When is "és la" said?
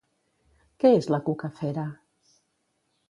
1.01-1.21